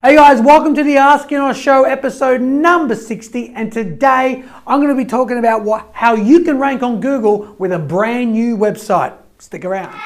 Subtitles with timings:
[0.00, 4.96] Hey guys, welcome to the Ask Glynos Show episode number 60 and today I'm going
[4.96, 8.56] to be talking about what how you can rank on Google with a brand new
[8.56, 9.18] website.
[9.38, 9.98] Stick around.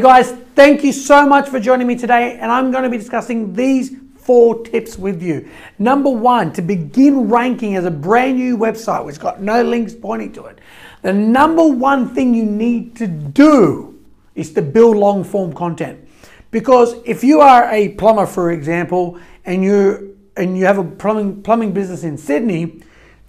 [0.00, 3.52] Guys, thank you so much for joining me today, and I'm going to be discussing
[3.52, 5.46] these four tips with you.
[5.78, 10.32] Number one, to begin ranking as a brand new website which got no links pointing
[10.32, 10.58] to it,
[11.02, 14.00] the number one thing you need to do
[14.34, 16.08] is to build long form content.
[16.50, 21.42] Because if you are a plumber, for example, and you and you have a plumbing
[21.42, 22.80] plumbing business in Sydney,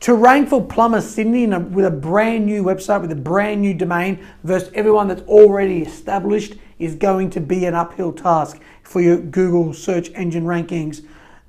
[0.02, 3.74] to rank for Plumber Sydney a, with a brand new website, with a brand new
[3.74, 9.18] domain versus everyone that's already established is going to be an uphill task for your
[9.18, 11.06] Google search engine rankings,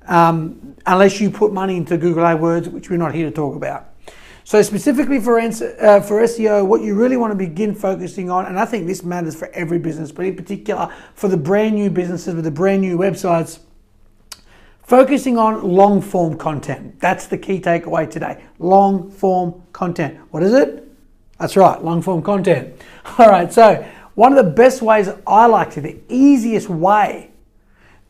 [0.07, 3.89] um, unless you put money into Google AdWords, which we're not here to talk about.
[4.43, 8.59] So specifically for, uh, for SEO, what you really want to begin focusing on, and
[8.59, 12.35] I think this matters for every business, but in particular for the brand new businesses
[12.35, 13.59] with the brand new websites,
[14.83, 16.99] Focusing on long form content.
[16.99, 18.43] That's the key takeaway today.
[18.59, 20.19] Long form content.
[20.31, 20.87] What is it?
[21.39, 22.75] That's right, long form content.
[23.17, 27.31] All right, so one of the best ways I like to, the easiest way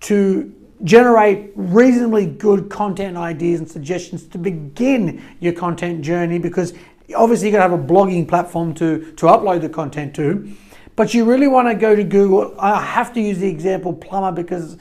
[0.02, 6.74] to generate reasonably good content ideas and suggestions to begin your content journey because
[7.16, 10.52] obviously you're going to have a blogging platform to, to upload the content to,
[10.96, 12.54] but you really want to go to Google.
[12.60, 14.78] I have to use the example plumber because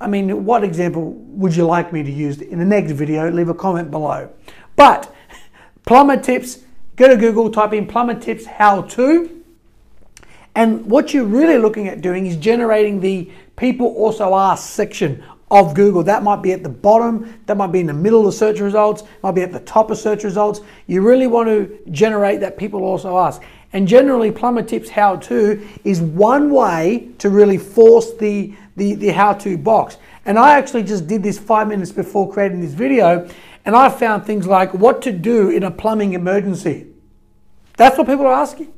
[0.00, 3.30] I mean, what example would you like me to use in the next video?
[3.30, 4.30] Leave a comment below.
[4.74, 5.14] But
[5.84, 6.60] plumber tips,
[6.96, 9.42] go to Google, type in plumber tips how to.
[10.54, 15.74] And what you're really looking at doing is generating the people also ask section of
[15.74, 16.02] Google.
[16.02, 19.02] That might be at the bottom, that might be in the middle of search results,
[19.22, 20.60] might be at the top of search results.
[20.86, 23.42] You really want to generate that people also ask.
[23.72, 29.08] And generally, Plumber Tips How To is one way to really force the, the, the
[29.08, 29.98] how to box.
[30.24, 33.28] And I actually just did this five minutes before creating this video,
[33.66, 36.86] and I found things like what to do in a plumbing emergency.
[37.76, 38.72] That's what people are asking.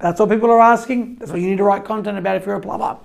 [0.00, 1.16] That's what people are asking.
[1.16, 2.98] That's what you need to write content about if you're a plumber.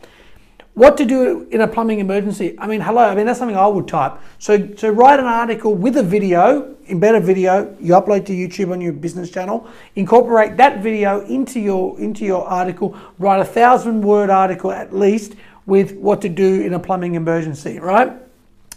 [0.74, 2.56] What to do in a plumbing emergency?
[2.58, 3.04] I mean, hello.
[3.04, 4.14] I mean, that's something I would type.
[4.40, 8.72] So, so write an article with a video, embed a video, you upload to YouTube
[8.72, 9.68] on your business channel.
[9.96, 12.98] Incorporate that video into your into your article.
[13.20, 15.36] Write a thousand word article at least
[15.66, 17.80] with what to do in a plumbing emergency.
[17.80, 18.12] Right?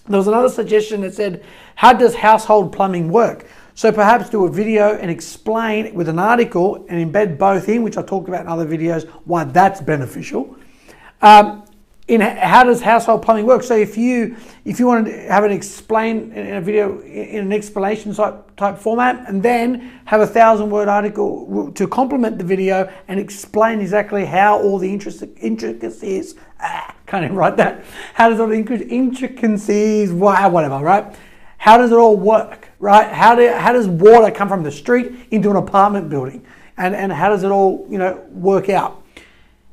[0.08, 4.50] There was another suggestion that said, "How does household plumbing work?" So perhaps do a
[4.50, 8.48] video and explain with an article and embed both in, which I talked about in
[8.48, 10.56] other videos, why that's beneficial.
[11.20, 11.62] Um,
[12.08, 13.62] in how does household plumbing work.
[13.64, 17.52] So if you if you want to have it explained in a video in an
[17.52, 22.90] explanation type type format, and then have a thousand word article to complement the video
[23.08, 26.36] and explain exactly how all the intricacies.
[26.60, 27.84] Ah, can't even write that.
[28.14, 30.12] How does all the intricacies?
[30.12, 31.14] Whatever, right?
[31.58, 33.12] How does it all work, right?
[33.12, 36.46] How do how does water come from the street into an apartment building,
[36.76, 39.02] and and how does it all you know work out?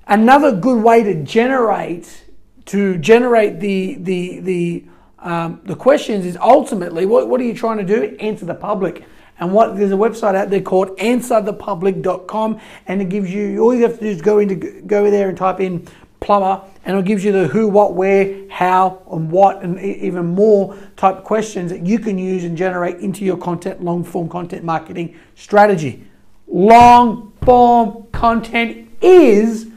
[0.08, 2.24] Another good way to generate
[2.66, 4.86] to generate the the the
[5.20, 8.16] um, the questions is ultimately what, what are you trying to do?
[8.20, 9.06] Answer the public.
[9.40, 13.82] And what there's a website out there called answerthepublic.com, and it gives you all you
[13.84, 15.88] have to do is go into go there and type in
[16.24, 20.76] plumber, and it gives you the who, what, where, how, and what, and even more
[20.96, 25.16] type questions that you can use and generate into your content, long form content marketing
[25.36, 26.08] strategy.
[26.48, 29.68] Long form content is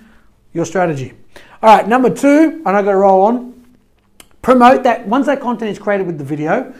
[0.52, 1.12] your strategy.
[1.62, 3.64] All right, number two, and I got to roll on.
[4.40, 6.72] Promote that once that content is created with the video.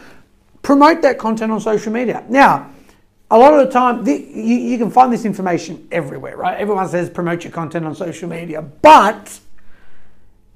[0.62, 2.24] Promote that content on social media.
[2.28, 2.70] Now,
[3.30, 6.58] a lot of the time, the, you, you can find this information everywhere, right?
[6.58, 9.40] Everyone says promote your content on social media, but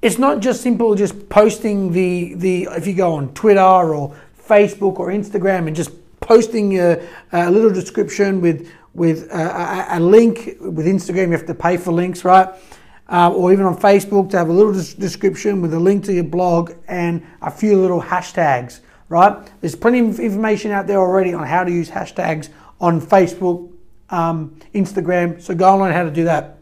[0.01, 4.15] it's not just simple just posting the the if you go on Twitter or
[4.47, 7.01] Facebook or Instagram and just posting a,
[7.31, 11.91] a little description with with a, a, link with Instagram you have to pay for
[11.91, 12.49] links right
[13.11, 16.23] uh, or even on Facebook to have a little description with a link to your
[16.23, 19.37] blog and a few little hashtags, right?
[19.59, 22.49] There's plenty of information out there already on how to use hashtags
[22.79, 23.69] on Facebook,
[24.09, 26.57] um, Instagram, so go and learn how to do that.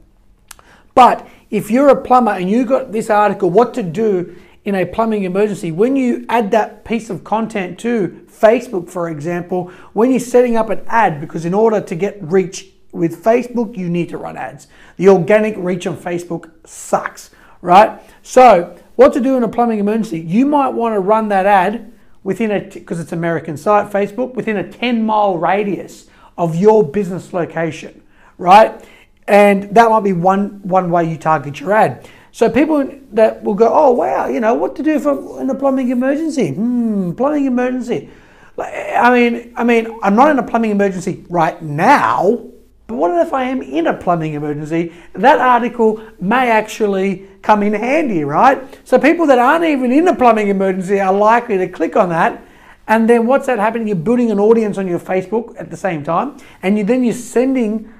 [0.95, 4.85] But if you're a plumber and you got this article, what to do in a
[4.85, 10.19] plumbing emergency, when you add that piece of content to Facebook, for example, when you're
[10.19, 14.17] setting up an ad, because in order to get reach with Facebook, you need to
[14.17, 14.67] run ads.
[14.97, 17.31] The organic reach on Facebook sucks,
[17.61, 18.01] right?
[18.21, 20.19] So, what to do in a plumbing emergency?
[20.19, 21.91] You might want to run that ad
[22.23, 27.33] within a, because it's American site, Facebook, within a 10 mile radius of your business
[27.33, 28.01] location,
[28.37, 28.83] right?
[29.29, 32.09] And that might be one, one way you target your ad.
[32.31, 35.55] So people that will go, oh wow, you know what to do for in a
[35.55, 36.53] plumbing emergency?
[36.53, 38.09] Hmm, plumbing emergency.
[38.57, 42.43] I mean, I mean, I'm not in a plumbing emergency right now,
[42.87, 44.93] but what if I am in a plumbing emergency?
[45.13, 48.61] That article may actually come in handy, right?
[48.85, 52.43] So people that aren't even in a plumbing emergency are likely to click on that.
[52.87, 53.87] And then what's that happening?
[53.87, 57.13] You're building an audience on your Facebook at the same time, and you then you're
[57.13, 57.93] sending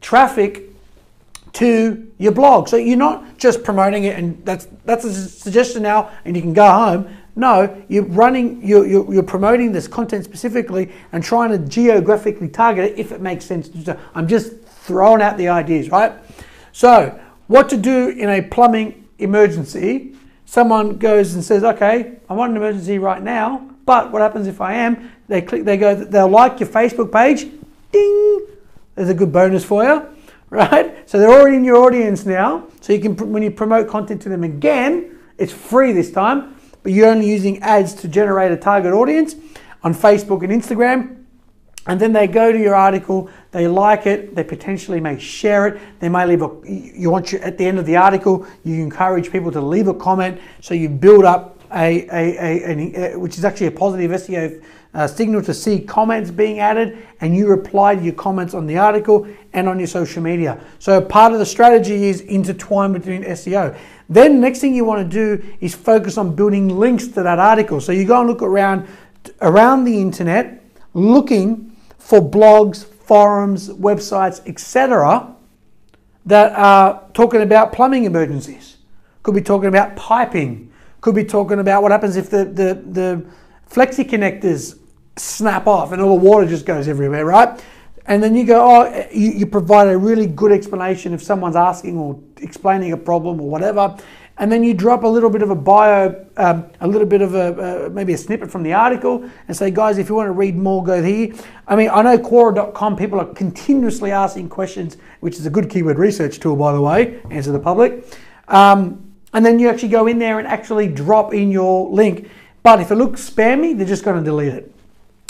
[0.00, 0.67] traffic
[1.54, 2.68] to your blog.
[2.68, 6.52] So you're not just promoting it, and that's that's a suggestion now, and you can
[6.52, 7.16] go home.
[7.36, 12.90] No, you're running, you're, you're, you're, promoting this content specifically and trying to geographically target
[12.90, 13.70] it if it makes sense.
[14.12, 16.12] I'm just throwing out the ideas, right?
[16.72, 17.16] So,
[17.46, 20.16] what to do in a plumbing emergency?
[20.46, 24.60] Someone goes and says, "Okay, I'm on an emergency right now, but what happens if
[24.60, 27.46] I am?" They click, they go, they'll like your Facebook page.
[27.92, 28.46] Ding!
[28.94, 30.06] There's a good bonus for you,
[30.50, 31.08] right?
[31.08, 32.66] So they're already in your audience now.
[32.80, 36.92] So you can, when you promote content to them again, it's free this time but
[36.92, 39.36] you're only using ads to generate a target audience
[39.82, 41.16] on Facebook and Instagram.
[41.86, 45.80] And then they go to your article, they like it, they potentially may share it.
[46.00, 49.32] They may leave a, you want you, at the end of the article, you encourage
[49.32, 50.40] people to leave a comment.
[50.60, 54.62] So you build up a, a, a, a which is actually a positive SEO
[54.94, 58.78] uh, signal to see comments being added and you reply to your comments on the
[58.78, 60.60] article and on your social media.
[60.78, 63.76] So part of the strategy is intertwined between SEO.
[64.08, 67.80] Then next thing you want to do is focus on building links to that article.
[67.80, 68.88] So you go and look around
[69.40, 75.34] around the internet looking for blogs, forums, websites, etc.
[76.24, 78.78] that are talking about plumbing emergencies.
[79.22, 80.67] Could be talking about piping.
[81.00, 83.26] Could be talking about what happens if the, the, the
[83.70, 84.78] flexi connectors
[85.16, 87.62] snap off and all the water just goes everywhere, right?
[88.06, 91.98] And then you go, oh, you, you provide a really good explanation if someone's asking
[91.98, 93.96] or explaining a problem or whatever.
[94.38, 97.34] And then you drop a little bit of a bio, um, a little bit of
[97.34, 100.32] a uh, maybe a snippet from the article, and say, guys, if you want to
[100.32, 101.34] read more, go here.
[101.66, 105.98] I mean, I know Quora.com people are continuously asking questions, which is a good keyword
[105.98, 107.20] research tool, by the way.
[107.30, 108.04] Answer the public,
[108.46, 112.30] um, and then you actually go in there and actually drop in your link.
[112.62, 114.74] But if it looks spammy, they're just going to delete it.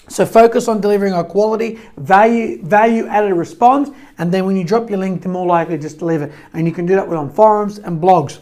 [0.08, 4.88] So focus on delivering a quality, value, value added response, and then when you drop
[4.88, 6.32] your link, they're more likely to just deliver.
[6.54, 8.38] And you can do that with on forums and blogs.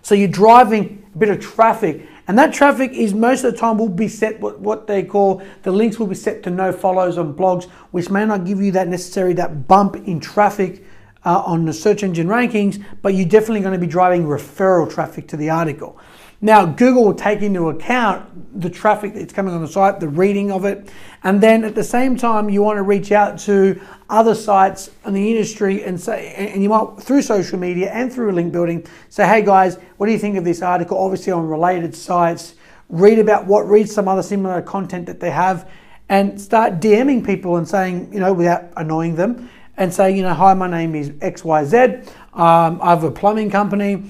[0.00, 3.76] So you're driving a bit of traffic, and that traffic is most of the time
[3.76, 7.18] will be set what, what they call the links will be set to no follows
[7.18, 10.84] on blogs, which may not give you that necessary that bump in traffic
[11.24, 15.28] uh, on the search engine rankings, but you're definitely going to be driving referral traffic
[15.28, 15.98] to the article.
[16.44, 20.50] Now, Google will take into account the traffic that's coming on the site, the reading
[20.50, 20.90] of it,
[21.22, 23.80] and then at the same time, you want to reach out to
[24.10, 28.32] other sites in the industry and say, and you might through social media and through
[28.32, 30.98] link building, say, hey guys, what do you think of this article?
[30.98, 32.56] Obviously, on related sites,
[32.88, 35.70] read about what, read some other similar content that they have,
[36.08, 40.34] and start DMing people and saying, you know, without annoying them, and say, you know,
[40.34, 42.06] hi, my name is XYZ.
[42.34, 44.04] Um, I have a plumbing company.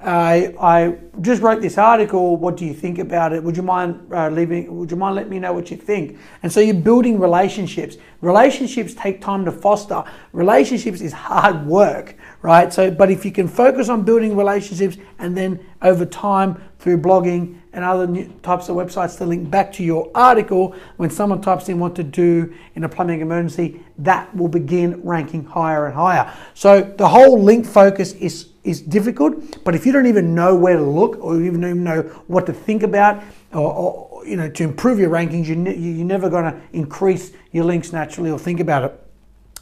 [0.00, 2.36] I, I just wrote this article.
[2.36, 3.42] What do you think about it?
[3.42, 4.78] Would you mind uh, leaving?
[4.78, 6.18] Would you mind letting me know what you think?
[6.44, 7.96] And so you're building relationships.
[8.20, 10.04] Relationships take time to foster.
[10.32, 12.72] Relationships is hard work, right?
[12.72, 17.58] So, but if you can focus on building relationships and then over time through blogging
[17.78, 21.78] and other types of websites to link back to your article, when someone types in
[21.78, 26.34] what to do in a plumbing emergency, that will begin ranking higher and higher.
[26.54, 29.62] So the whole link focus is is difficult.
[29.62, 32.52] But if you don't even know where to look or you even know what to
[32.52, 36.52] think about, or, or you know, to improve your rankings, you ne- you're never going
[36.52, 39.04] to increase your links naturally or think about it.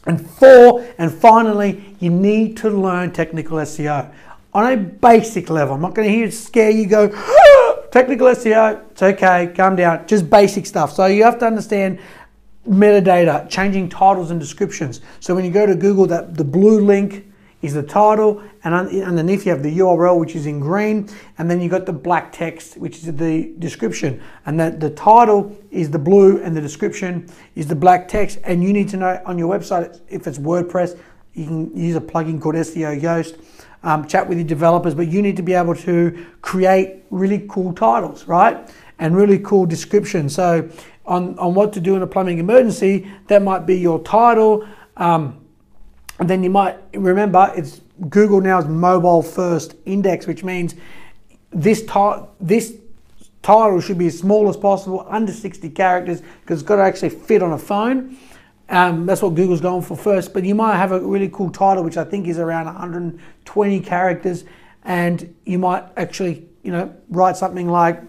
[0.07, 4.11] And four, and finally, you need to learn technical SEO
[4.53, 5.75] on a basic level.
[5.75, 7.09] I'm not going to hear scare you go,
[7.91, 10.93] technical SEO, it's okay, calm down, just basic stuff.
[10.93, 11.99] So you have to understand
[12.67, 15.01] metadata, changing titles and descriptions.
[15.19, 17.25] So when you go to Google, that the blue link
[17.61, 21.59] is the title, and underneath you have the URL, which is in green, and then
[21.59, 24.21] you got the black text, which is the description.
[24.45, 28.39] And that the title is the blue, and the description is the black text.
[28.43, 30.99] And you need to know on your website if it's WordPress,
[31.33, 33.39] you can use a plugin called SEO Yoast.
[33.83, 37.73] Um, chat with your developers, but you need to be able to create really cool
[37.73, 38.69] titles, right?
[38.99, 40.33] And really cool descriptions.
[40.35, 40.69] So,
[41.05, 44.67] on, on what to do in a plumbing emergency, that might be your title.
[44.97, 45.39] Um,
[46.19, 50.75] And then you might remember it's Google now is mobile first index, which means
[51.51, 51.83] this
[52.39, 52.73] this
[53.41, 57.09] title should be as small as possible, under 60 characters, because it's got to actually
[57.09, 58.17] fit on a phone.
[58.69, 60.33] Um, that's what Google's going for first.
[60.33, 64.43] But you might have a really cool title, which I think is around 120 characters,
[64.83, 68.01] and you might actually, you know, write something like,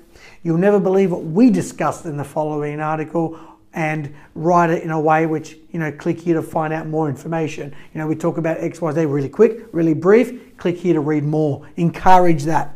[0.42, 3.38] "You'll never believe what we discussed in the following article."
[3.74, 7.08] And write it in a way which, you know, click here to find out more
[7.08, 7.72] information.
[7.92, 11.64] You know, we talk about XYZ really quick, really brief, click here to read more.
[11.76, 12.74] Encourage that.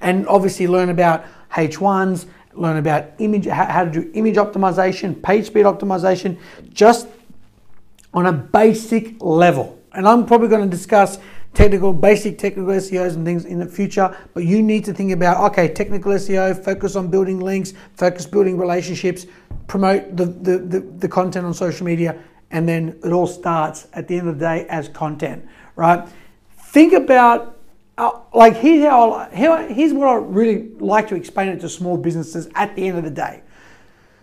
[0.00, 2.26] And obviously learn about H1s,
[2.58, 6.38] learn about image, how to do image optimization, page speed optimization,
[6.72, 7.08] just
[8.14, 9.78] on a basic level.
[9.92, 11.18] And I'm probably going to discuss
[11.54, 15.50] technical, basic technical SEOs and things in the future, but you need to think about,
[15.50, 19.26] okay, technical SEO, focus on building links, focus building relationships,
[19.66, 22.18] promote the, the, the, the content on social media,
[22.50, 25.46] and then it all starts at the end of the day as content,
[25.76, 26.08] right?
[26.50, 27.57] Think about
[27.98, 31.96] uh, like here's how I, here's what I really like to explain it to small
[31.96, 33.42] businesses at the end of the day.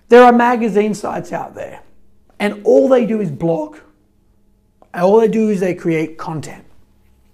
[0.07, 1.81] There are magazine sites out there,
[2.39, 3.77] and all they do is blog.
[4.93, 6.63] And all they do is they create content,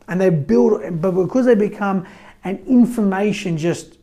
[0.07, 0.99] and they build.
[0.99, 2.07] But because they become
[2.43, 3.99] an information, just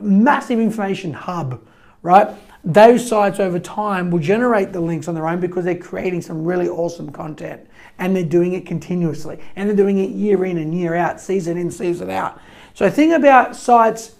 [0.00, 1.60] massive information hub,
[2.02, 2.28] right?
[2.62, 6.44] Those sites over time will generate the links on their own because they're creating some
[6.44, 7.66] really awesome content
[7.98, 11.56] and they're doing it continuously and they're doing it year in and year out, season
[11.56, 12.40] in, season out.
[12.74, 14.14] So think about sites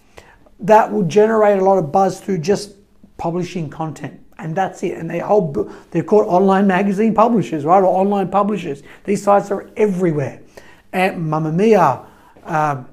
[0.61, 2.75] that will generate a lot of buzz through just
[3.17, 4.19] publishing content.
[4.39, 4.97] And that's it.
[4.97, 7.83] And they hold, they're called online magazine publishers, right?
[7.83, 8.83] Or online publishers.
[9.05, 10.41] These sites are everywhere.
[10.93, 12.07] And Mamamia,
[12.45, 12.85] uh,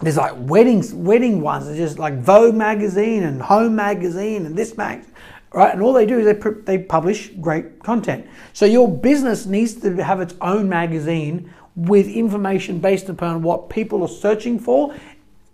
[0.00, 1.66] there's like weddings, wedding ones.
[1.66, 5.04] There's just like Vogue magazine and Home magazine and this mag
[5.52, 5.72] right?
[5.72, 8.26] And all they do is they, they publish great content.
[8.52, 14.02] So your business needs to have its own magazine with information based upon what people
[14.02, 14.94] are searching for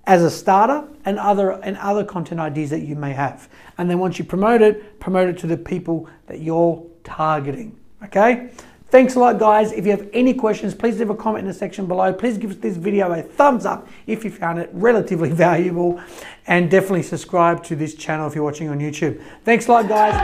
[0.06, 3.48] as a starter and other and other content ideas that you may have.
[3.78, 7.78] And then once you promote it, promote it to the people that you're targeting.
[8.02, 8.50] Okay?
[8.94, 9.72] Thanks a lot, guys.
[9.72, 12.12] If you have any questions, please leave a comment in the section below.
[12.12, 16.00] Please give this video a thumbs up if you found it relatively valuable.
[16.46, 19.20] And definitely subscribe to this channel if you're watching on YouTube.
[19.44, 20.14] Thanks a lot, guys.